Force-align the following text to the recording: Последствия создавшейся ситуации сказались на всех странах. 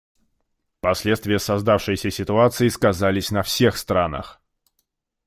Последствия 0.79 1.37
создавшейся 1.37 2.09
ситуации 2.09 2.69
сказались 2.69 3.29
на 3.29 3.43
всех 3.43 3.77
странах. 3.77 4.41